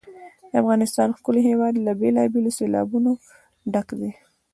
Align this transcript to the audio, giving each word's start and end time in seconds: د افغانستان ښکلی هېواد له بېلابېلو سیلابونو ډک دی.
د 0.49 0.53
افغانستان 0.61 1.09
ښکلی 1.17 1.41
هېواد 1.49 1.73
له 1.85 1.91
بېلابېلو 2.01 2.55
سیلابونو 2.59 3.11
ډک 3.73 3.87
دی. 3.99 4.11